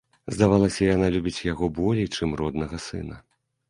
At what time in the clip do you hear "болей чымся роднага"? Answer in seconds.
1.79-2.85